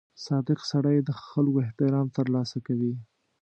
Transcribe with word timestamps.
•صادق 0.27 0.59
سړی 0.71 0.97
د 1.01 1.09
خلکو 1.29 1.63
احترام 1.65 2.07
ترلاسه 2.17 2.57
کوي. 2.67 2.93